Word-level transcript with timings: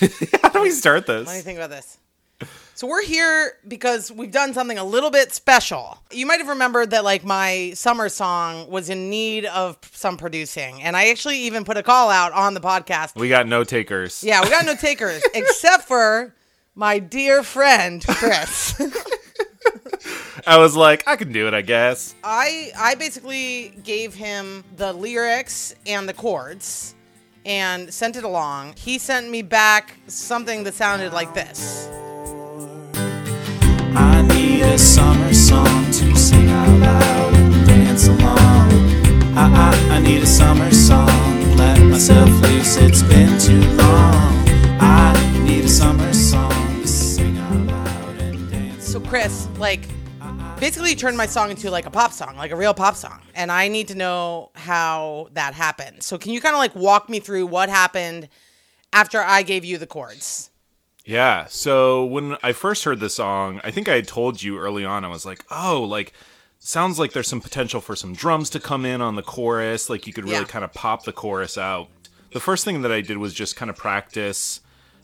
How 0.42 0.48
do 0.48 0.62
we 0.62 0.70
start 0.70 1.06
this? 1.06 1.26
Let 1.26 1.36
me 1.36 1.42
think 1.42 1.58
about 1.58 1.70
this. 1.70 1.98
So 2.74 2.86
we're 2.86 3.04
here 3.04 3.58
because 3.68 4.10
we've 4.10 4.30
done 4.30 4.54
something 4.54 4.78
a 4.78 4.84
little 4.84 5.10
bit 5.10 5.32
special. 5.32 5.98
You 6.10 6.24
might 6.24 6.38
have 6.38 6.48
remembered 6.48 6.90
that 6.92 7.04
like 7.04 7.24
my 7.24 7.72
summer 7.74 8.08
song 8.08 8.70
was 8.70 8.88
in 8.88 9.10
need 9.10 9.44
of 9.44 9.76
some 9.92 10.16
producing, 10.16 10.80
and 10.82 10.96
I 10.96 11.10
actually 11.10 11.40
even 11.40 11.64
put 11.64 11.76
a 11.76 11.82
call 11.82 12.08
out 12.08 12.32
on 12.32 12.54
the 12.54 12.60
podcast. 12.60 13.16
We 13.16 13.28
got 13.28 13.46
no 13.46 13.64
takers. 13.64 14.24
Yeah, 14.24 14.42
we 14.42 14.48
got 14.48 14.64
no 14.64 14.74
takers 14.74 15.22
except 15.34 15.84
for 15.84 16.34
my 16.74 16.98
dear 17.00 17.42
friend 17.42 18.02
Chris. 18.06 18.80
I 20.46 20.56
was 20.56 20.74
like, 20.74 21.06
I 21.06 21.16
can 21.16 21.32
do 21.32 21.46
it, 21.48 21.52
I 21.52 21.60
guess. 21.60 22.14
I 22.24 22.70
I 22.78 22.94
basically 22.94 23.74
gave 23.84 24.14
him 24.14 24.64
the 24.76 24.94
lyrics 24.94 25.74
and 25.86 26.08
the 26.08 26.14
chords 26.14 26.94
and 27.44 27.92
sent 27.92 28.16
it 28.16 28.24
along. 28.24 28.74
He 28.76 28.98
sent 28.98 29.30
me 29.30 29.42
back 29.42 29.96
something 30.06 30.64
that 30.64 30.74
sounded 30.74 31.12
like 31.12 31.34
this. 31.34 31.88
I 33.94 34.22
need 34.22 34.62
a 34.62 34.78
summer 34.78 35.32
song 35.34 35.86
to 35.86 36.16
sing 36.16 36.48
out 36.50 36.78
loud 36.78 37.34
and 37.34 37.66
dance 37.66 38.06
along. 38.06 38.59
Turned 51.00 51.16
my 51.16 51.26
song 51.26 51.50
into 51.50 51.70
like 51.70 51.86
a 51.86 51.90
pop 51.90 52.12
song, 52.12 52.36
like 52.36 52.50
a 52.50 52.56
real 52.56 52.74
pop 52.74 52.94
song. 52.94 53.20
And 53.34 53.50
I 53.50 53.68
need 53.68 53.88
to 53.88 53.94
know 53.94 54.50
how 54.54 55.28
that 55.32 55.54
happened. 55.54 56.02
So 56.02 56.18
can 56.18 56.32
you 56.32 56.40
kind 56.40 56.54
of 56.54 56.58
like 56.58 56.74
walk 56.74 57.08
me 57.08 57.20
through 57.20 57.46
what 57.46 57.68
happened 57.68 58.28
after 58.92 59.20
I 59.20 59.42
gave 59.42 59.64
you 59.64 59.78
the 59.78 59.86
chords? 59.86 60.50
Yeah. 61.04 61.46
So 61.48 62.04
when 62.04 62.36
I 62.42 62.52
first 62.52 62.84
heard 62.84 63.00
the 63.00 63.08
song, 63.10 63.60
I 63.64 63.70
think 63.70 63.88
I 63.88 63.94
had 63.94 64.06
told 64.06 64.42
you 64.42 64.58
early 64.58 64.84
on, 64.84 65.04
I 65.04 65.08
was 65.08 65.24
like, 65.24 65.44
oh, 65.50 65.82
like, 65.82 66.12
sounds 66.58 66.98
like 66.98 67.12
there's 67.12 67.26
some 67.26 67.40
potential 67.40 67.80
for 67.80 67.96
some 67.96 68.12
drums 68.14 68.50
to 68.50 68.60
come 68.60 68.84
in 68.84 69.00
on 69.00 69.16
the 69.16 69.22
chorus. 69.22 69.88
Like, 69.88 70.06
you 70.06 70.12
could 70.12 70.24
really 70.24 70.36
Yeah. 70.40 70.44
kind 70.44 70.64
of 70.64 70.72
pop 70.74 71.04
the 71.04 71.12
chorus 71.12 71.56
out. 71.56 71.88
The 72.32 72.38
first 72.40 72.64
thing 72.64 72.82
that 72.82 72.92
I 72.92 73.00
did 73.00 73.16
was 73.16 73.32
just 73.34 73.56
kind 73.56 73.70
of 73.70 73.76
practice 73.76 74.60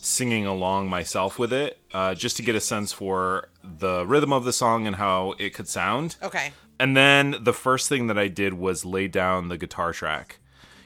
singing 0.07 0.47
along 0.47 0.89
myself 0.89 1.37
with 1.37 1.53
it, 1.53 1.81
uh, 1.93 2.15
just 2.15 2.37
to 2.37 2.43
get 2.43 2.55
a 2.55 2.61
sense 2.61 2.93
for 2.93 3.49
the 3.65 4.07
rhythm 4.07 4.33
of 4.33 4.45
the 4.45 4.53
song 4.53 4.87
and 4.87 4.97
how 4.97 5.35
it 5.39 5.53
could 5.53 5.67
sound. 5.67 6.17
Okay. 6.23 6.53
And 6.79 6.97
then 6.97 7.37
the 7.41 7.53
first 7.53 7.89
thing 7.89 8.07
that 8.07 8.17
I 8.17 8.29
did 8.29 8.55
was 8.55 8.85
lay 8.85 9.09
down 9.09 9.49
the 9.49 9.59
guitar 9.59 9.93
track. 9.93 10.39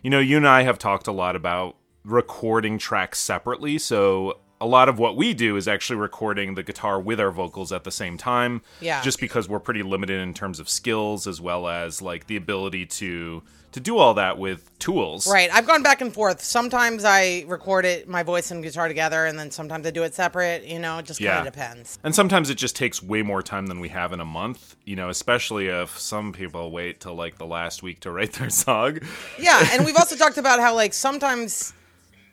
You 0.03 0.09
know, 0.09 0.21
you 0.21 0.39
and 0.39 0.49
I 0.49 0.63
have 0.63 0.79
talked 0.79 1.07
a 1.07 1.13
lot 1.13 1.37
about 1.37 1.77
recording 2.03 2.79
tracks 2.79 3.19
separately. 3.19 3.77
So 3.77 4.39
a 4.61 4.67
lot 4.67 4.89
of 4.89 4.99
what 4.99 5.17
we 5.17 5.33
do 5.33 5.57
is 5.57 5.67
actually 5.67 5.97
recording 5.99 6.55
the 6.55 6.63
guitar 6.63 7.01
with 7.01 7.19
our 7.19 7.31
vocals 7.31 7.73
at 7.73 7.85
the 7.85 7.91
same 7.91 8.19
time. 8.19 8.61
Yeah. 8.81 9.01
Just 9.03 9.19
because 9.21 9.49
we're 9.49 9.59
pretty 9.61 9.83
limited 9.83 10.21
in 10.21 10.35
terms 10.35 10.61
of 10.61 10.69
skills 10.69 11.27
as 11.27 11.41
well 11.41 11.67
as 11.67 12.03
like 12.03 12.27
the 12.27 12.37
ability 12.37 12.87
to 12.87 13.43
to 13.73 13.79
do 13.79 13.99
all 13.99 14.15
that 14.15 14.37
with 14.37 14.69
tools. 14.81 15.29
Right. 15.31 15.49
I've 15.55 15.65
gone 15.65 15.85
back 15.85 16.01
and 16.01 16.13
forth. 16.13 16.43
Sometimes 16.43 17.05
I 17.05 17.45
record 17.47 17.85
it, 17.85 18.09
my 18.09 18.25
voice 18.25 18.51
and 18.51 18.65
guitar 18.65 18.89
together, 18.89 19.27
and 19.27 19.39
then 19.39 19.53
sometimes 19.53 19.87
I 19.87 19.93
do 19.93 20.03
it 20.03 20.13
separate. 20.13 20.65
You 20.67 20.81
know, 20.81 20.99
it 20.99 21.07
just 21.07 21.21
kind 21.21 21.27
Yeah. 21.29 21.39
of 21.39 21.45
depends. 21.45 21.97
And 22.03 22.13
sometimes 22.13 22.51
it 22.51 22.57
just 22.57 22.75
takes 22.75 23.01
way 23.01 23.23
more 23.23 23.43
time 23.45 23.69
than 23.69 23.79
we 23.79 23.89
have 23.91 24.13
in 24.13 24.19
a 24.19 24.25
month, 24.25 24.75
you 24.85 24.97
know, 24.97 25.09
especially 25.09 25.69
if 25.69 25.97
some 25.97 26.33
people 26.33 26.73
wait 26.73 26.99
till 27.01 27.15
like 27.15 27.39
the 27.39 27.47
last 27.47 27.81
week 27.81 28.01
to 28.01 28.11
write 28.11 28.33
their 28.33 28.51
song. 28.67 28.99
Yeah, 29.39 29.65
and 29.71 29.85
we've 29.87 29.97
also 29.97 30.17
talked 30.17 30.37
about 30.37 30.59
how 30.59 30.75
like 30.75 30.93
sometimes 30.93 31.73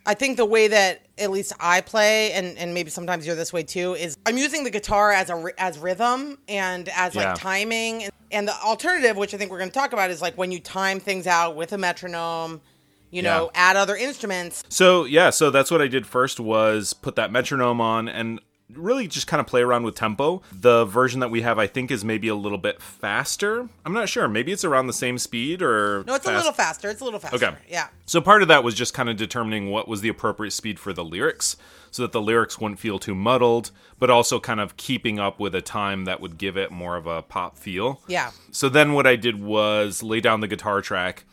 I 0.07 0.15
think 0.15 0.37
the 0.37 0.45
way 0.45 0.67
that 0.69 1.01
at 1.19 1.31
least 1.31 1.53
I 1.59 1.81
play, 1.81 2.31
and 2.33 2.57
and 2.57 2.73
maybe 2.73 2.89
sometimes 2.89 3.25
you're 3.25 3.35
this 3.35 3.51
way 3.53 3.63
too, 3.63 3.93
is 3.95 4.17
I'm 4.25 4.37
using 4.37 4.63
the 4.63 4.69
guitar 4.69 5.11
as 5.11 5.29
a 5.29 5.45
as 5.57 5.77
rhythm 5.77 6.37
and 6.47 6.89
as 6.95 7.15
Yeah. 7.15 7.31
like 7.31 7.39
timing, 7.39 8.03
and, 8.03 8.11
and 8.31 8.47
the 8.47 8.55
alternative, 8.63 9.17
which 9.17 9.33
I 9.33 9.37
think 9.37 9.51
we're 9.51 9.59
going 9.59 9.69
to 9.71 9.73
talk 9.79 9.93
about, 9.93 10.09
is 10.11 10.21
like 10.21 10.37
when 10.37 10.51
you 10.51 10.59
time 10.59 10.99
things 10.99 11.27
out 11.27 11.55
with 11.55 11.73
a 11.73 11.77
metronome, 11.77 12.61
you 13.09 13.21
know, 13.21 13.51
Yeah. 13.53 13.69
add 13.69 13.75
other 13.77 13.95
instruments. 13.95 14.63
So 14.69 15.05
yeah, 15.05 15.29
so 15.29 15.49
that's 15.49 15.71
what 15.71 15.81
I 15.81 15.87
did 15.87 16.05
first 16.05 16.39
was 16.39 16.93
put 16.93 17.15
that 17.15 17.31
metronome 17.31 17.79
on 17.81 18.07
and 18.09 18.39
really 18.73 19.07
just 19.07 19.27
kind 19.27 19.39
of 19.39 19.47
play 19.47 19.61
around 19.61 19.83
with 19.83 19.95
tempo. 19.95 20.41
The 20.51 20.85
version 20.85 21.19
that 21.21 21.29
we 21.29 21.41
have 21.41 21.57
I 21.57 21.67
think 21.67 21.91
is 21.91 22.03
maybe 22.03 22.27
a 22.27 22.35
little 22.35 22.57
bit 22.57 22.81
faster. 22.81 23.69
I'm 23.85 23.93
not 23.93 24.09
sure. 24.09 24.27
Maybe 24.27 24.51
it's 24.51 24.65
around 24.65 24.87
the 24.87 24.93
same 24.93 25.17
speed 25.17 25.61
or 25.61 26.03
No, 26.05 26.15
it's 26.15 26.27
a 26.27 26.35
little 26.35 26.51
faster. 26.51 26.89
It's 26.89 27.01
a 27.01 27.05
little 27.05 27.19
faster. 27.19 27.35
Okay. 27.37 27.55
Yeah. 27.69 27.87
So 28.05 28.21
part 28.21 28.41
of 28.41 28.47
that 28.49 28.63
was 28.63 28.75
just 28.75 28.93
kind 28.93 29.09
of 29.09 29.15
determining 29.15 29.69
what 29.69 29.87
was 29.87 30.01
the 30.01 30.09
appropriate 30.09 30.51
speed 30.51 30.79
for 30.79 30.93
the 30.93 31.03
lyrics 31.03 31.55
so 31.91 32.01
that 32.03 32.11
the 32.11 32.21
lyrics 32.21 32.59
wouldn't 32.59 32.79
feel 32.79 32.99
too 32.99 33.15
muddled, 33.15 33.71
but 33.97 34.09
also 34.09 34.39
kind 34.39 34.59
of 34.59 34.75
keeping 34.77 35.19
up 35.19 35.39
with 35.39 35.55
a 35.55 35.61
time 35.61 36.05
that 36.05 36.19
would 36.19 36.37
give 36.37 36.57
it 36.57 36.69
more 36.69 36.97
of 36.97 37.07
a 37.07 37.21
pop 37.21 37.57
feel. 37.57 38.01
Yeah. 38.07 38.31
So 38.51 38.67
then 38.69 38.93
what 38.93 39.07
I 39.07 39.15
did 39.15 39.41
was 39.41 40.03
lay 40.03 40.19
down 40.19 40.41
the 40.41 40.47
guitar 40.47 40.81
track 40.81 41.23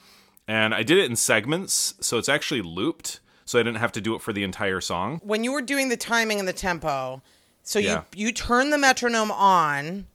and 0.47 0.75
I 0.75 0.83
did 0.83 0.99
it 0.99 1.11
in 1.11 1.17
segments, 1.17 1.95
so 2.01 2.19
it's 2.19 2.29
actually 2.29 2.63
looped, 2.63 3.21
so 3.45 3.59
I 3.59 3.63
didn't 3.63 3.79
have 3.79 3.93
to 3.93 4.01
do 4.01 4.15
it 4.15 4.21
for 4.23 4.33
the 4.33 4.43
entire 4.45 4.81
song. 4.81 5.21
When 5.23 5.45
you 5.45 5.53
were 5.53 5.63
doing 5.63 5.89
the 5.89 5.97
timing 5.97 6.39
and 6.39 6.49
the 6.49 6.53
tempo, 6.53 7.23
so 7.63 7.79
Yeah. 7.79 8.03
you 8.15 8.27
you 8.27 8.33
turn 8.33 8.71
the 8.71 8.79
metronome 8.79 9.31
on 9.33 10.07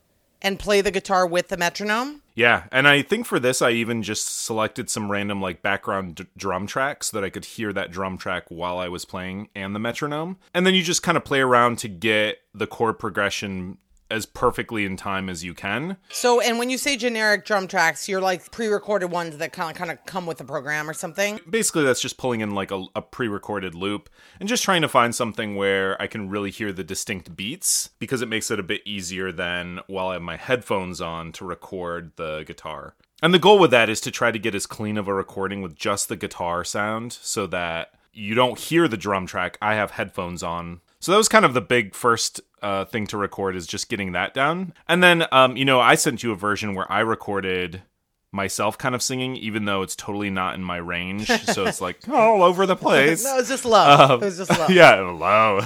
and 0.41 0.57
play 0.57 0.79
the 0.81 0.91
guitar 0.91 1.27
with 1.27 1.49
the 1.49 1.57
metronome. 1.57 2.21
Yeah, 2.33 2.63
and 2.71 2.87
I 2.87 3.01
think 3.01 3.25
for 3.25 3.39
this 3.39 3.61
I 3.61 3.71
even 3.71 4.01
just 4.03 4.43
selected 4.45 4.89
some 4.89 5.11
random 5.11 5.41
like 5.41 5.61
background 5.61 6.15
d- 6.15 6.25
drum 6.37 6.65
track 6.67 7.03
so 7.03 7.17
that 7.17 7.25
I 7.25 7.29
could 7.29 7.43
hear 7.43 7.73
that 7.73 7.91
drum 7.91 8.17
track 8.17 8.45
while 8.47 8.77
I 8.77 8.87
was 8.87 9.03
playing 9.03 9.49
and 9.53 9.75
the 9.75 9.79
metronome. 9.79 10.37
And 10.53 10.65
then 10.65 10.73
you 10.75 10.81
just 10.81 11.03
kind 11.03 11.17
of 11.17 11.25
play 11.25 11.41
around 11.41 11.77
to 11.79 11.89
get 11.89 12.37
the 12.53 12.67
chord 12.67 12.97
progression 12.99 13.77
as 14.11 14.25
perfectly 14.25 14.85
in 14.85 14.97
time 14.97 15.29
as 15.29 15.43
you 15.43 15.53
can. 15.53 15.97
So, 16.09 16.39
and 16.41 16.57
when 16.59 16.69
you 16.69 16.77
say 16.77 16.97
generic 16.97 17.45
drum 17.45 17.67
tracks, 17.67 18.07
you're 18.07 18.21
like 18.21 18.51
pre-recorded 18.51 19.11
ones 19.11 19.37
that 19.37 19.53
kind 19.53 19.71
of 19.71 19.77
kind 19.77 19.91
of 19.91 20.03
come 20.05 20.25
with 20.25 20.37
the 20.37 20.43
program 20.43 20.89
or 20.89 20.93
something. 20.93 21.39
Basically 21.49 21.83
that's 21.83 22.01
just 22.01 22.17
pulling 22.17 22.41
in 22.41 22.55
like 22.55 22.71
a, 22.71 22.85
a 22.95 23.01
pre-recorded 23.01 23.75
loop 23.75 24.09
and 24.39 24.49
just 24.49 24.63
trying 24.63 24.81
to 24.81 24.87
find 24.87 25.13
something 25.13 25.55
where 25.55 26.01
I 26.01 26.07
can 26.07 26.29
really 26.29 26.51
hear 26.51 26.71
the 26.71 26.83
distinct 26.83 27.35
beats 27.35 27.89
because 27.99 28.21
it 28.21 28.29
makes 28.29 28.51
it 28.51 28.59
a 28.59 28.63
bit 28.63 28.81
easier 28.85 29.31
than 29.31 29.79
while 29.87 30.07
I 30.07 30.13
have 30.13 30.21
my 30.21 30.37
headphones 30.37 31.01
on 31.01 31.31
to 31.33 31.45
record 31.45 32.11
the 32.15 32.43
guitar. 32.43 32.95
And 33.21 33.33
the 33.33 33.39
goal 33.39 33.59
with 33.59 33.71
that 33.71 33.89
is 33.89 33.99
to 34.01 34.11
try 34.11 34.31
to 34.31 34.39
get 34.39 34.55
as 34.55 34.65
clean 34.65 34.97
of 34.97 35.07
a 35.07 35.13
recording 35.13 35.61
with 35.61 35.75
just 35.75 36.07
the 36.07 36.15
guitar 36.15 36.63
sound 36.63 37.11
so 37.11 37.47
that 37.47 37.91
you 38.13 38.33
don't 38.33 38.57
hear 38.57 38.87
the 38.87 38.97
drum 38.97 39.25
track. 39.25 39.57
I 39.61 39.75
have 39.75 39.91
headphones 39.91 40.41
on. 40.41 40.81
So 41.01 41.11
that 41.11 41.17
was 41.17 41.29
kind 41.29 41.45
of 41.45 41.53
the 41.53 41.61
big 41.61 41.95
first 41.95 42.41
uh, 42.61 42.85
thing 42.85 43.07
to 43.07 43.17
record 43.17 43.55
is 43.55 43.65
just 43.65 43.89
getting 43.89 44.11
that 44.11 44.33
down. 44.33 44.73
And 44.87 45.01
then, 45.01 45.25
um, 45.31 45.55
you 45.55 45.65
know, 45.65 45.79
I 45.79 45.95
sent 45.95 46.23
you 46.23 46.31
a 46.31 46.35
version 46.35 46.75
where 46.75 46.91
I 46.91 46.99
recorded 46.99 47.83
myself 48.31 48.77
kind 48.77 48.93
of 48.93 49.01
singing, 49.01 49.35
even 49.37 49.65
though 49.65 49.81
it's 49.81 49.95
totally 49.95 50.29
not 50.29 50.55
in 50.55 50.63
my 50.63 50.77
range. 50.77 51.27
so 51.27 51.65
it's 51.65 51.81
like 51.81 52.07
all 52.09 52.43
over 52.43 52.65
the 52.65 52.75
place. 52.75 53.23
No, 53.23 53.37
it's 53.37 53.49
just 53.49 53.65
low. 53.65 53.89
Um, 53.89 54.21
it 54.21 54.25
was 54.25 54.37
just 54.37 54.57
low. 54.57 54.67
yeah, 54.69 54.95
low. 54.99 55.61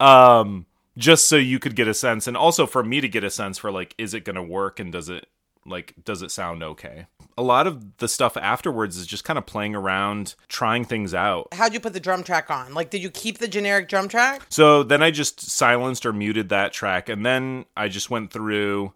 um, 0.00 0.66
just 0.96 1.26
so 1.26 1.36
you 1.36 1.58
could 1.58 1.74
get 1.74 1.88
a 1.88 1.94
sense, 1.94 2.26
and 2.26 2.36
also 2.36 2.66
for 2.66 2.84
me 2.84 3.00
to 3.00 3.08
get 3.08 3.24
a 3.24 3.30
sense 3.30 3.58
for 3.58 3.72
like, 3.72 3.94
is 3.98 4.14
it 4.14 4.24
going 4.24 4.36
to 4.36 4.42
work, 4.42 4.78
and 4.78 4.92
does 4.92 5.08
it 5.08 5.26
like, 5.66 5.94
does 6.04 6.22
it 6.22 6.30
sound 6.30 6.62
okay? 6.62 7.06
A 7.36 7.42
lot 7.42 7.66
of 7.66 7.96
the 7.98 8.08
stuff 8.08 8.36
afterwards 8.36 8.96
is 8.96 9.06
just 9.06 9.24
kind 9.24 9.38
of 9.38 9.46
playing 9.46 9.74
around, 9.74 10.34
trying 10.48 10.84
things 10.84 11.14
out. 11.14 11.48
How'd 11.52 11.74
you 11.74 11.80
put 11.80 11.92
the 11.92 12.00
drum 12.00 12.22
track 12.22 12.50
on? 12.50 12.74
Like, 12.74 12.90
did 12.90 13.02
you 13.02 13.10
keep 13.10 13.38
the 13.38 13.48
generic 13.48 13.88
drum 13.88 14.08
track? 14.08 14.42
So 14.48 14.82
then 14.82 15.02
I 15.02 15.10
just 15.10 15.40
silenced 15.40 16.06
or 16.06 16.12
muted 16.12 16.48
that 16.50 16.72
track, 16.72 17.08
and 17.08 17.24
then 17.24 17.64
I 17.76 17.88
just 17.88 18.10
went 18.10 18.30
through 18.30 18.92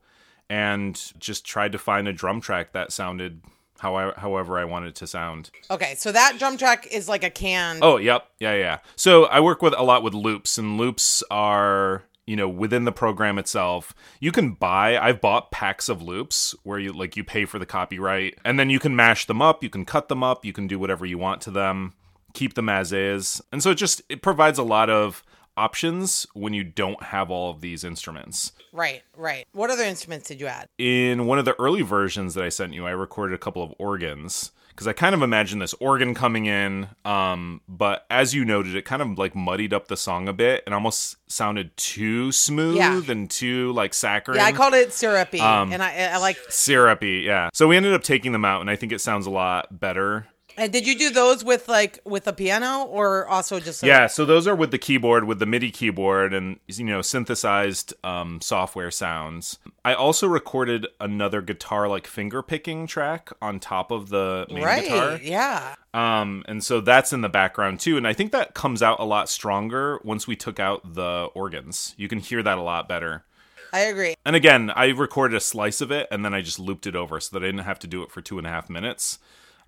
and 0.51 1.12
just 1.19 1.45
tried 1.45 1.73
to 1.73 1.79
find 1.79 2.09
a 2.09 2.12
drum 2.12 2.41
track 2.41 2.73
that 2.73 2.93
sounded 2.93 3.43
how 3.81 3.95
I, 3.95 4.12
however 4.17 4.59
I 4.59 4.65
wanted 4.65 4.89
it 4.89 4.95
to 4.97 5.06
sound. 5.06 5.50
Okay, 5.71 5.95
so 5.97 6.11
that 6.12 6.37
drum 6.39 6.56
track 6.56 6.87
is 6.91 7.09
like 7.09 7.23
a 7.23 7.31
can. 7.31 7.79
Oh, 7.83 7.97
yep. 7.97 8.29
Yeah, 8.41 8.55
yeah. 8.55 8.79
So 8.97 9.27
I 9.27 9.41
work 9.41 9.62
with 9.62 9.75
a 9.77 9.83
lot 9.83 10.03
with 10.03 10.15
loops, 10.15 10.59
and 10.59 10.76
loops 10.76 11.23
are, 11.31 12.03
you 12.29 12.37
know, 12.37 12.49
within 12.49 12.85
the 12.85 12.93
program 12.93 13.39
itself. 13.39 13.95
You 14.21 14.33
can 14.33 14.53
buy, 14.53 14.99
I've 14.99 15.19
bought 15.19 15.51
packs 15.51 15.89
of 15.89 16.03
loops 16.03 16.55
where 16.63 16.79
you 16.79 16.93
like 16.93 17.17
you 17.17 17.25
pay 17.25 17.47
for 17.47 17.59
the 17.59 17.65
copyright, 17.65 18.39
and 18.45 18.61
then 18.61 18.69
you 18.69 18.79
can 18.79 18.95
mash 18.95 19.25
them 19.25 19.41
up, 19.41 19.63
you 19.63 19.71
can 19.71 19.87
cut 19.87 20.09
them 20.09 20.23
up, 20.23 20.45
you 20.45 20.53
can 20.53 20.67
do 20.67 20.79
whatever 20.79 21.07
you 21.07 21.17
want 21.17 21.41
to 21.43 21.51
them, 21.51 21.95
keep 22.35 22.53
them 22.53 22.69
as 22.69 22.93
is. 22.93 23.41
And 23.51 23.63
so 23.63 23.71
it 23.71 23.77
just 23.77 24.03
it 24.11 24.21
provides 24.21 24.59
a 24.59 24.63
lot 24.63 24.91
of 24.91 25.25
options 25.57 26.27
when 26.35 26.53
you 26.53 26.65
don't 26.65 27.03
have 27.05 27.31
all 27.31 27.51
of 27.51 27.63
these 27.63 27.83
instruments. 27.83 28.53
Right, 28.73 29.03
right. 29.17 29.47
What 29.53 29.71
other 29.71 29.85
instruments 29.85 30.29
did 30.29 30.39
you 30.39 30.49
add? 30.49 30.69
In 30.77 31.25
one 31.25 31.39
of 31.39 31.47
the 31.47 31.59
early 31.59 31.83
versions 31.83 32.35
that 32.35 32.45
I 32.45 32.51
sent 32.51 32.75
you, 32.75 32.87
I 32.87 32.91
recorded 32.91 33.35
a 33.35 33.39
couple 33.39 33.63
of 33.63 33.73
organs 33.79 34.53
because 34.79 34.87
I 34.87 34.93
kind 34.93 35.13
of 35.13 35.23
imagined 35.23 35.61
this 35.61 35.75
organ 35.81 36.15
coming 36.15 36.47
in. 36.47 36.87
Um, 37.05 37.63
but 37.69 38.07
as 38.09 38.33
you 38.33 38.45
noted, 38.45 38.77
it 38.77 38.85
kind 38.85 39.03
of 39.03 39.19
like 39.19 39.35
muddied 39.35 39.75
up 39.75 39.89
the 39.89 39.97
song 39.97 40.29
a 40.29 40.33
bit 40.33 40.63
and 40.67 40.73
almost 40.73 41.17
sounded 41.29 41.77
too 41.77 42.31
smooth 42.31 42.77
Yeah. 42.77 43.03
and 43.09 43.29
too 43.29 43.73
like 43.73 43.93
saccharine. 43.93 44.37
Yeah, 44.37 44.45
I 44.45 44.53
called 44.53 44.75
it 44.75 44.93
syrupy, 44.93 45.41
Um, 45.41 45.73
and 45.73 45.83
I, 45.83 46.13
I 46.13 46.19
like. 46.19 46.37
syrupy. 46.49 47.23
Yeah. 47.27 47.49
So 47.55 47.67
we 47.67 47.77
ended 47.77 47.93
up 47.93 48.05
taking 48.05 48.31
them 48.31 48.45
out, 48.45 48.61
and 48.61 48.71
I 48.71 48.77
think 48.77 48.93
it 48.93 49.01
sounds 49.01 49.27
a 49.27 49.31
lot 49.31 49.81
better. 49.81 50.29
And 50.58 50.72
did 50.72 50.87
you 50.87 50.99
do 50.99 51.10
those 51.10 51.44
with 51.44 51.69
like 51.69 52.00
with 52.05 52.26
a 52.26 52.32
piano 52.32 52.82
or 52.84 53.26
also 53.28 53.60
just 53.60 53.82
a- 53.82 53.87
Yeah, 53.87 54.08
so 54.08 54.25
those 54.25 54.46
are 54.49 54.56
with 54.56 54.72
the 54.72 54.78
keyboard, 54.78 55.25
with 55.25 55.38
the 55.38 55.46
MIDI 55.46 55.70
keyboard, 55.70 56.34
and 56.34 56.58
you 56.66 56.84
know 56.84 57.00
synthesized 57.00 57.94
um, 58.02 58.40
software 58.40 58.90
sounds. 58.90 59.58
I 59.84 59.94
also 59.94 60.26
recorded 60.26 60.88
another 61.00 61.40
guitar 61.40 61.88
like 61.88 62.06
finger 62.08 62.43
picking 62.43 62.88
track 62.88 63.31
on 63.40 63.60
top 63.60 63.93
of 63.93 64.08
the 64.08 64.46
main 64.50 64.64
right? 64.64 64.82
guitar. 64.82 65.20
Yeah. 65.22 65.76
Um, 65.94 66.44
and 66.49 66.62
so 66.62 66.81
that's 66.81 67.12
in 67.12 67.20
the 67.20 67.28
background 67.28 67.78
too. 67.78 67.96
And 67.96 68.06
I 68.06 68.12
think 68.12 68.32
that 68.32 68.55
comes 68.55 68.82
out 68.82 68.99
a 68.99 69.05
lot 69.05 69.28
stronger 69.28 70.00
once 70.05 70.26
we 70.26 70.37
took 70.37 70.58
out 70.58 70.94
the 70.94 71.28
organs. 71.34 71.94
You 71.96 72.08
can 72.08 72.19
hear 72.19 72.43
that 72.43 72.58
a 72.58 72.62
lot 72.62 72.88
better. 72.88 73.25
I 73.72 73.81
agree. 73.81 74.14
And 74.25 74.34
again, 74.34 74.70
I 74.75 74.88
recorded 74.88 75.37
a 75.37 75.40
slice 75.40 75.81
of 75.81 75.90
it 75.90 76.08
and 76.10 76.25
then 76.25 76.34
I 76.34 76.40
just 76.40 76.58
looped 76.58 76.87
it 76.87 76.96
over 76.96 77.20
so 77.20 77.38
that 77.38 77.44
I 77.44 77.49
didn't 77.49 77.64
have 77.64 77.78
to 77.81 77.87
do 77.87 78.02
it 78.02 78.10
for 78.10 78.20
two 78.20 78.38
and 78.38 78.46
a 78.46 78.50
half 78.50 78.69
minutes. 78.69 79.19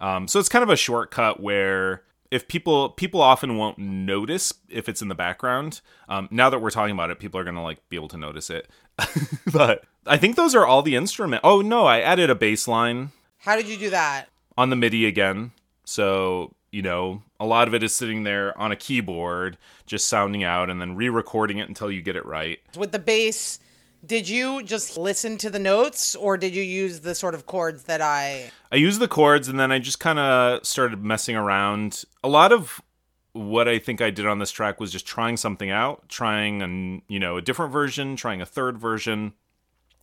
Um, 0.01 0.27
so 0.29 0.39
it's 0.41 0.49
kind 0.49 0.63
of 0.63 0.71
a 0.71 0.77
shortcut 0.77 1.41
where 1.41 2.03
if 2.31 2.47
people 2.49 2.91
people 2.91 3.21
often 3.21 3.57
won't 3.57 3.79
notice 3.79 4.55
if 4.69 4.89
it's 4.89 5.03
in 5.03 5.09
the 5.09 5.15
background. 5.15 5.81
Um, 6.09 6.29
now 6.31 6.49
that 6.51 6.61
we're 6.61 6.71
talking 6.71 6.95
about 6.95 7.11
it, 7.11 7.19
people 7.19 7.41
are 7.41 7.45
gonna 7.45 7.63
like 7.63 7.87
be 7.89 7.97
able 7.97 8.09
to 8.09 8.17
notice 8.19 8.51
it. 8.51 8.69
but 9.53 9.85
I 10.07 10.17
think 10.17 10.37
those 10.37 10.55
are 10.55 10.67
all 10.67 10.83
the 10.83 10.97
instrument. 10.97 11.41
Oh 11.45 11.61
no, 11.61 11.87
I 11.87 12.01
added 12.01 12.31
a 12.31 12.35
bass 12.35 12.67
line 12.69 13.11
How 13.39 13.57
did 13.57 13.67
you 13.69 13.77
do 13.77 13.91
that? 13.91 14.29
on 14.57 14.71
the 14.71 14.77
MIDI 14.77 15.07
again. 15.07 15.53
So, 15.85 16.55
you 16.71 16.83
know, 16.83 17.23
a 17.41 17.47
lot 17.47 17.67
of 17.67 17.75
it 17.75 17.83
is 17.83 17.95
sitting 17.95 18.25
there 18.25 18.57
on 18.59 18.71
a 18.71 18.77
keyboard, 18.77 19.57
just 19.87 20.09
sounding 20.09 20.45
out 20.45 20.71
and 20.71 20.81
then 20.81 20.95
re 20.95 21.09
recording 21.09 21.59
it 21.59 21.69
until 21.69 21.91
you 21.91 22.03
get 22.03 22.15
it 22.17 22.25
right. 22.27 22.59
With 22.77 22.93
the 22.93 22.99
bass, 22.99 23.59
did 24.05 24.29
you 24.29 24.63
just 24.63 24.97
listen 24.97 25.37
to 25.39 25.51
the 25.51 25.59
notes 25.59 26.17
or 26.17 26.37
did 26.37 26.55
you 26.55 26.63
use 26.63 27.01
the 27.01 27.15
sort 27.15 27.35
of 27.35 27.47
chords 27.47 27.85
that 27.85 28.01
I 28.01 28.51
I 28.73 28.77
used 28.77 29.01
the 29.01 29.09
chords 29.09 29.49
and 29.49 29.59
then 29.59 29.73
I 29.73 29.79
just 29.79 30.01
kind 30.01 30.19
of 30.19 30.65
started 30.65 31.03
messing 31.03 31.37
around. 31.37 32.05
A 32.23 32.29
lot 32.29 32.53
of 32.53 32.81
what 33.33 33.69
I 33.69 33.79
think 33.79 34.01
I 34.01 34.11
did 34.11 34.27
on 34.27 34.39
this 34.39 34.51
track 34.51 34.81
was 34.81 34.91
just 34.91 35.07
trying 35.07 35.37
something 35.37 35.71
out, 35.71 36.09
trying 36.09 36.63
an, 36.63 37.03
you 37.09 37.19
know, 37.19 37.37
a 37.37 37.43
different 37.43 37.73
version, 37.73 38.17
trying 38.17 38.41
a 38.41 38.47
third 38.47 38.79
version. 38.79 39.35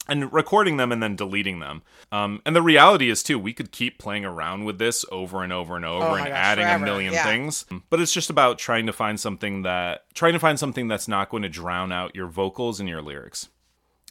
And 0.09 0.31
recording 0.31 0.77
them 0.77 0.93
and 0.93 1.03
then 1.03 1.17
deleting 1.17 1.59
them. 1.59 1.81
Um, 2.13 2.41
and 2.45 2.55
the 2.55 2.61
reality 2.61 3.09
is, 3.09 3.21
too, 3.21 3.37
we 3.37 3.51
could 3.51 3.73
keep 3.73 3.99
playing 3.99 4.23
around 4.23 4.63
with 4.63 4.77
this 4.77 5.03
over 5.11 5.43
and 5.43 5.51
over 5.51 5.75
and 5.75 5.83
over 5.83 6.05
Oh 6.05 6.13
and 6.13 6.27
gosh, 6.27 6.33
adding 6.33 6.63
forever, 6.63 6.81
a 6.81 6.87
million 6.87 7.13
yeah. 7.13 7.25
things. 7.25 7.65
But 7.89 7.99
it's 7.99 8.13
just 8.13 8.29
about 8.29 8.57
trying 8.57 8.85
to 8.85 8.93
find 8.93 9.19
something 9.19 9.63
that, 9.63 10.05
trying 10.13 10.31
to 10.31 10.39
find 10.39 10.57
something 10.57 10.87
that's 10.87 11.09
not 11.09 11.29
going 11.29 11.43
to 11.43 11.49
drown 11.49 11.91
out 11.91 12.15
your 12.15 12.27
vocals 12.27 12.79
and 12.79 12.87
your 12.87 13.01
lyrics. 13.01 13.49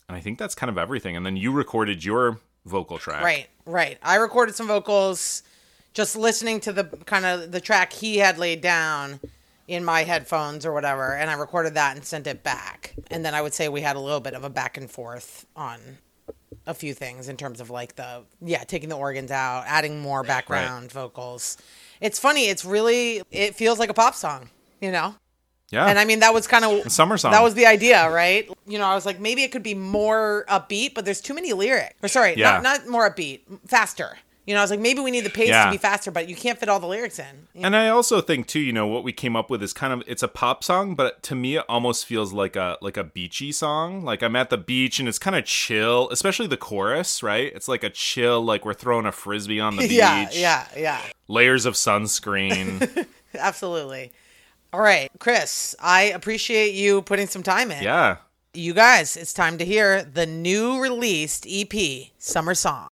And 0.08 0.16
I 0.16 0.20
think 0.20 0.38
that's 0.38 0.54
kind 0.54 0.70
of 0.70 0.78
everything. 0.78 1.16
And 1.16 1.26
then 1.26 1.36
you 1.36 1.52
recorded 1.52 2.04
your 2.04 2.38
vocal 2.64 2.98
track. 2.98 3.22
Right, 3.22 3.48
right. 3.64 3.98
I 4.02 4.16
recorded 4.16 4.54
some 4.54 4.66
vocals 4.66 5.42
just 5.94 6.16
listening 6.16 6.60
to 6.60 6.72
the 6.72 6.84
kind 7.06 7.24
of 7.24 7.52
the 7.52 7.60
track 7.60 7.92
he 7.92 8.18
had 8.18 8.38
laid 8.38 8.60
down 8.60 9.18
in 9.68 9.84
my 9.84 10.04
headphones 10.04 10.64
or 10.64 10.72
whatever, 10.72 11.16
and 11.16 11.30
I 11.30 11.34
recorded 11.34 11.74
that 11.74 11.96
and 11.96 12.04
sent 12.04 12.26
it 12.26 12.42
back. 12.42 12.94
And 13.10 13.24
then 13.24 13.34
I 13.34 13.42
would 13.42 13.54
say 13.54 13.68
we 13.68 13.80
had 13.80 13.96
a 13.96 14.00
little 14.00 14.20
bit 14.20 14.34
of 14.34 14.44
a 14.44 14.50
back 14.50 14.76
and 14.76 14.90
forth 14.90 15.46
on 15.56 15.80
a 16.66 16.74
few 16.74 16.94
things 16.94 17.28
in 17.28 17.36
terms 17.36 17.60
of 17.60 17.70
like 17.70 17.96
the 17.96 18.22
yeah, 18.40 18.64
taking 18.64 18.88
the 18.88 18.96
organs 18.96 19.30
out, 19.30 19.64
adding 19.66 20.00
more 20.00 20.22
background 20.22 20.92
vocals. 20.92 21.56
It's 22.00 22.18
funny, 22.18 22.46
it's 22.46 22.64
really 22.64 23.22
it 23.30 23.54
feels 23.54 23.78
like 23.78 23.90
a 23.90 23.94
pop 23.94 24.14
song, 24.14 24.50
you 24.80 24.92
know? 24.92 25.14
Yeah. 25.70 25.86
And 25.86 25.98
I 25.98 26.04
mean, 26.04 26.20
that 26.20 26.32
was 26.32 26.46
kind 26.46 26.64
of 26.64 26.92
summer 26.92 27.16
song. 27.18 27.32
That 27.32 27.42
was 27.42 27.54
the 27.54 27.66
idea, 27.66 28.08
right? 28.10 28.48
You 28.66 28.78
know, 28.78 28.84
I 28.84 28.94
was 28.94 29.04
like, 29.04 29.18
maybe 29.18 29.42
it 29.42 29.50
could 29.50 29.64
be 29.64 29.74
more 29.74 30.44
upbeat, 30.48 30.94
but 30.94 31.04
there's 31.04 31.20
too 31.20 31.34
many 31.34 31.52
lyrics. 31.52 31.94
Or 32.02 32.08
sorry, 32.08 32.34
Yeah. 32.36 32.60
not 32.60 32.62
not 32.62 32.88
more 32.88 33.10
upbeat, 33.10 33.40
faster. 33.66 34.18
You 34.46 34.54
know, 34.54 34.60
I 34.60 34.62
was 34.62 34.70
like, 34.70 34.78
maybe 34.78 35.00
we 35.00 35.10
need 35.10 35.24
the 35.24 35.30
pace 35.30 35.48
Yeah. 35.48 35.64
to 35.64 35.70
be 35.72 35.76
faster, 35.76 36.12
but 36.12 36.28
you 36.28 36.36
can't 36.36 36.56
fit 36.56 36.68
all 36.68 36.78
the 36.78 36.86
lyrics 36.86 37.18
in. 37.18 37.48
And 37.64 37.74
I 37.74 37.88
also 37.88 38.20
think 38.20 38.46
too, 38.46 38.60
you 38.60 38.72
know, 38.72 38.86
what 38.86 39.02
we 39.02 39.12
came 39.12 39.34
up 39.34 39.50
with 39.50 39.60
is 39.60 39.72
kind 39.72 39.92
of 39.92 40.04
it's 40.06 40.22
a 40.22 40.28
pop 40.28 40.62
song, 40.62 40.94
but 40.94 41.20
to 41.24 41.34
me 41.34 41.56
it 41.56 41.64
almost 41.68 42.06
feels 42.06 42.32
like 42.32 42.54
a 42.54 42.78
like 42.80 42.96
a 42.96 43.02
beachy 43.02 43.50
song. 43.50 44.04
Like 44.04 44.22
I'm 44.22 44.36
at 44.36 44.50
the 44.50 44.56
beach 44.58 45.00
and 45.00 45.08
it's 45.08 45.18
kind 45.18 45.34
of 45.34 45.44
chill, 45.46 46.08
especially 46.12 46.46
the 46.46 46.56
chorus, 46.56 47.24
right? 47.24 47.52
It's 47.56 47.66
like 47.66 47.82
a 47.82 47.90
chill, 47.90 48.40
like 48.40 48.64
we're 48.64 48.72
throwing 48.72 49.04
a 49.04 49.10
frisbee 49.10 49.58
on 49.58 49.74
the 49.74 49.82
beach. 49.88 49.90
yeah, 49.98 50.28
yeah, 50.32 50.68
yeah, 50.76 51.02
Layers 51.26 51.66
of 51.66 51.74
sunscreen. 51.74 53.04
absolutely. 53.34 54.12
All 54.72 54.80
right, 54.80 55.08
Chris, 55.18 55.74
I 55.80 56.02
appreciate 56.04 56.74
you 56.74 57.02
putting 57.02 57.26
some 57.26 57.42
time 57.42 57.70
in. 57.70 57.82
yeah. 57.82 58.16
You 58.52 58.72
guys, 58.72 59.18
it's 59.18 59.34
time 59.34 59.58
to 59.58 59.66
hear 59.66 60.02
the 60.02 60.24
new 60.24 60.80
released 60.80 61.46
EP, 61.46 61.74
Summer 62.18 62.54
Song. 62.54 62.88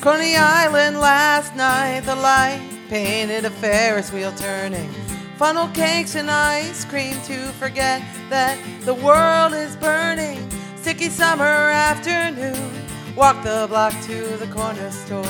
Coney 0.00 0.36
Island 0.36 1.00
last 1.00 1.56
night, 1.56 2.00
the 2.00 2.14
light 2.14 2.60
painted 2.88 3.44
a 3.44 3.50
Ferris 3.50 4.12
wheel 4.12 4.32
turning. 4.36 4.88
Funnel 5.36 5.66
cakes 5.74 6.14
and 6.14 6.30
ice 6.30 6.84
cream 6.84 7.16
to 7.22 7.34
forget 7.58 8.02
that 8.30 8.56
the 8.82 8.94
world 8.94 9.52
is 9.52 9.74
burning. 9.76 10.48
Sticky 10.76 11.08
summer 11.08 11.44
afternoon, 11.44 12.70
walk 13.16 13.42
the 13.42 13.66
block 13.68 13.92
to 14.04 14.36
the 14.36 14.46
corner 14.54 14.92
store. 14.92 15.24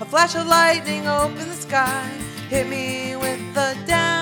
A 0.00 0.04
flash 0.04 0.34
of 0.34 0.46
lightning 0.46 1.06
opened 1.08 1.38
the 1.50 1.54
sky, 1.56 2.06
hit 2.50 2.68
me 2.68 3.16
with 3.16 3.40
the 3.54 3.74
downpour. 3.86 4.13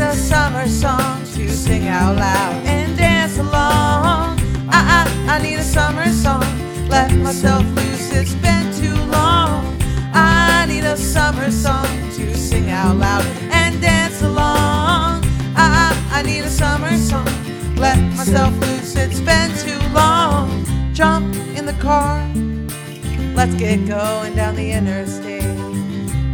A 0.00 0.14
summer 0.14 0.68
song 0.68 1.24
to 1.34 1.50
sing 1.50 1.88
out 1.88 2.14
loud 2.16 2.64
and 2.64 2.96
dance 2.96 3.36
along. 3.36 4.38
I, 4.70 5.06
I, 5.28 5.36
I 5.36 5.42
need 5.42 5.56
a 5.56 5.62
summer 5.64 6.06
song, 6.12 6.44
let 6.88 7.12
myself 7.16 7.64
loose, 7.74 8.12
it's 8.12 8.34
been 8.34 8.72
too 8.74 8.94
long. 9.10 9.76
I 10.14 10.66
need 10.68 10.84
a 10.84 10.96
summer 10.96 11.50
song 11.50 11.88
to 12.12 12.36
sing 12.36 12.70
out 12.70 12.96
loud 12.96 13.26
and 13.50 13.82
dance 13.82 14.22
along. 14.22 15.24
I, 15.56 15.92
I, 16.12 16.20
I 16.20 16.22
need 16.22 16.44
a 16.44 16.50
summer 16.50 16.96
song, 16.96 17.26
let 17.76 17.98
myself 18.16 18.56
loose, 18.60 18.94
it's 18.94 19.20
been 19.20 19.50
too 19.58 19.84
long. 19.92 20.64
Jump 20.94 21.34
in 21.56 21.66
the 21.66 21.76
car, 21.82 22.24
let's 23.34 23.54
get 23.56 23.84
going 23.88 24.36
down 24.36 24.54
the 24.54 24.70
interstate 24.70 25.57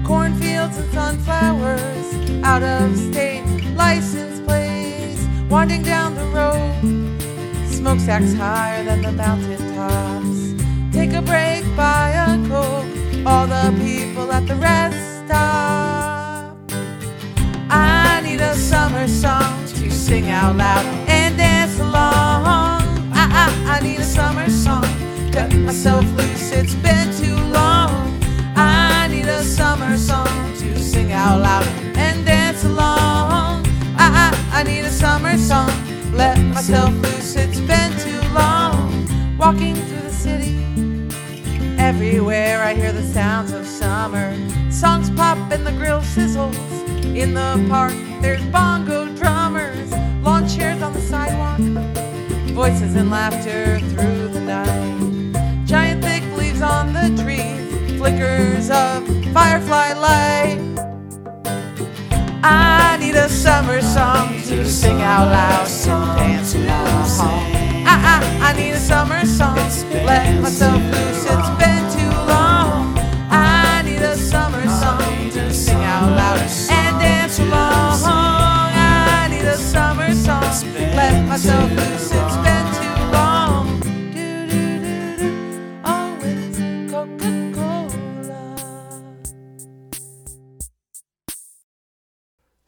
cornfields 0.04 0.76
and 0.76 0.92
sunflowers, 0.92 2.44
out 2.44 2.62
of 2.62 2.96
state 2.96 3.44
license 3.74 4.38
plates, 4.40 5.22
winding 5.48 5.82
down 5.82 6.14
the 6.14 6.26
road, 6.26 7.70
smokestacks 7.70 8.34
higher 8.34 8.84
than 8.84 9.00
the 9.02 9.12
mountain 9.12 9.74
tops. 9.74 10.54
Take 10.92 11.14
a 11.14 11.22
break, 11.22 11.64
buy 11.74 12.10
a 12.10 12.36
coke, 12.48 13.26
all 13.26 13.46
the 13.46 13.74
people 13.82 14.30
at 14.30 14.46
the 14.46 14.56
rest 14.56 15.24
stop. 15.24 16.56
I 17.70 18.20
need 18.22 18.40
a 18.40 18.54
summer 18.54 19.08
song 19.08 19.66
to 19.66 19.90
sing 19.90 20.28
out 20.28 20.56
loud 20.56 20.84
and 21.08 21.37
dance 21.38 21.80
along. 21.80 22.82
I, 23.12 23.25
I, 23.42 23.78
I 23.78 23.80
need 23.80 24.00
a 24.00 24.04
summer 24.04 24.49
song, 24.50 24.87
cut 25.32 25.52
myself 25.54 26.04
loose, 26.12 26.52
it's 26.52 26.75
been 26.75 27.11
too 27.16 27.37
long. 27.52 28.20
I 28.56 28.84
need 29.25 29.31
a 29.31 29.43
summer 29.43 29.97
song 29.97 30.52
to 30.54 30.78
sing 30.78 31.11
out 31.11 31.40
loud 31.40 31.66
and 31.97 32.26
dance 32.26 32.62
along. 32.64 33.64
I, 33.97 34.35
I, 34.52 34.61
I 34.61 34.62
need 34.64 34.81
a 34.81 34.90
summer 34.90 35.38
song, 35.38 35.73
let 36.12 36.38
myself 36.38 36.93
loose, 36.93 37.35
it's 37.35 37.61
been 37.61 37.93
too 38.00 38.21
long. 38.35 39.09
Walking 39.38 39.76
through 39.76 40.02
the 40.02 40.11
city, 40.11 40.59
everywhere 41.78 42.62
I 42.64 42.75
hear 42.75 42.93
the 42.93 43.02
sounds 43.02 43.52
of 43.52 43.66
summer. 43.66 44.37
Songs 44.71 45.09
pop 45.11 45.38
and 45.50 45.66
the 45.66 45.73
grill 45.73 46.00
sizzles. 46.00 46.54
In 47.16 47.33
the 47.33 47.66
park, 47.71 47.95
there's 48.21 48.45
bongo 48.47 49.07
drummers, 49.16 49.90
lawn 50.23 50.47
chairs 50.47 50.83
on 50.83 50.93
the 50.93 51.00
sidewalk, 51.00 51.61
voices 52.52 52.95
and 52.95 53.11
laughter 53.11 53.81
through 53.81 54.28
the 54.28 54.40
night. 54.40 54.84
To 64.64 64.71
sing 64.71 65.02
out 65.02 65.28
loud. 65.28 65.66
Dance 66.16 66.54
along. 66.54 66.68
Uh-huh. 66.68 67.85
I, 67.87 67.94
I, 68.12 68.49
I 68.49 68.52
need 68.56 68.71
a 68.71 68.78
summer 68.78 69.25
song, 69.26 69.56
let 70.06 70.40
myself 70.40 70.80
loose, 70.92 71.13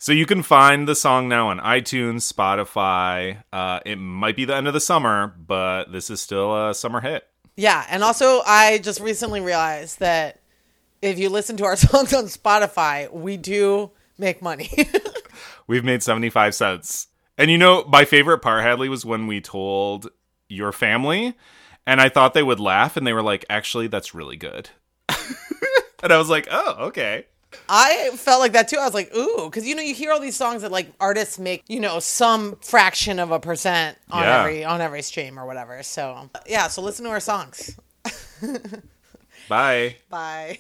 So 0.07 0.13
you 0.13 0.25
can 0.25 0.45
find 0.45 0.87
the 0.87 0.95
song 0.95 1.29
now 1.29 1.49
on 1.49 1.59
iTunes, 1.59 2.33
Spotify. 2.33 3.43
Uh, 3.53 3.81
it 3.85 3.97
might 3.97 4.37
be 4.37 4.45
the 4.45 4.55
end 4.55 4.69
of 4.69 4.73
the 4.73 4.79
summer, 4.79 5.35
but 5.37 5.91
this 5.91 6.11
is 6.11 6.21
still 6.21 6.69
a 6.69 6.77
summer 6.77 7.01
hit. 7.01 7.27
Yeah, 7.57 7.85
and 7.91 8.05
also 8.05 8.41
I 8.47 8.79
just 8.79 9.01
recently 9.01 9.41
realized 9.41 9.99
that 9.99 10.39
if 11.03 11.19
you 11.19 11.29
listen 11.29 11.57
to 11.57 11.65
our 11.65 11.75
songs 11.77 12.15
on 12.15 12.27
Spotify, 12.27 13.13
we 13.13 13.37
do 13.37 13.91
make 14.17 14.41
money. 14.41 14.71
We've 15.67 15.83
made 15.83 16.05
75 16.05 16.55
cents. 16.55 17.09
And 17.37 17.51
you 17.51 17.59
know, 17.59 17.85
my 17.89 18.05
favorite 18.05 18.39
part, 18.39 18.63
Hadley, 18.63 18.89
was 18.89 19.05
when 19.05 19.27
we 19.27 19.41
told 19.41 20.09
your 20.49 20.71
family, 20.71 21.35
and 21.85 22.01
I 22.01 22.11
thought 22.11 22.33
they 22.33 22.45
would 22.45 22.61
laugh, 22.61 22.97
and 22.97 23.05
they 23.05 23.13
were 23.13 23.25
like, 23.25 23.45
actually, 23.51 23.89
that's 23.89 24.15
really 24.15 24.37
good. 24.37 24.71
and 25.09 26.13
I 26.13 26.17
was 26.17 26.31
like, 26.31 26.47
oh, 26.49 26.77
okay. 26.87 27.27
I 27.69 28.11
felt 28.17 28.41
like 28.41 28.53
that 28.53 28.69
too. 28.69 28.77
I 28.79 28.85
was 28.85 28.95
like, 28.95 29.15
ooh, 29.15 29.47
because 29.51 29.67
you 29.67 29.75
know 29.75 29.83
you 29.83 29.95
hear 29.95 30.13
all 30.13 30.21
these 30.21 30.37
songs 30.37 30.63
that 30.63 30.71
like 30.73 30.93
artists 31.01 31.39
make, 31.39 31.65
you 31.69 31.81
know, 31.81 31.99
some 31.99 32.57
fraction 32.63 33.19
of 33.19 33.31
a 33.31 33.41
percent 33.41 33.99
on 34.11 34.23
Yeah. 34.23 34.41
every 34.41 34.65
on 34.65 34.81
every 34.81 35.03
stream 35.03 35.39
or 35.39 35.47
whatever. 35.47 35.83
So 35.83 36.31
yeah, 36.47 36.69
so 36.69 36.83
listen 36.83 37.05
to 37.05 37.11
our 37.11 37.21
songs. 37.21 37.77
Bye. 39.49 39.97
Bye. 40.11 40.59